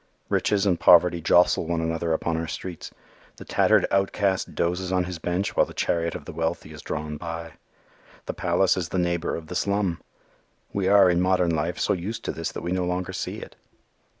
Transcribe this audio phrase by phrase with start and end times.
[0.29, 2.89] Riches and poverty jostle one another upon our streets.
[3.35, 7.17] The tattered outcast dozes on his bench while the chariot of the wealthy is drawn
[7.17, 7.51] by.
[8.25, 10.01] The palace is the neighbor of the slum.
[10.73, 13.55] We are, in modern life, so used to this that we no longer see it.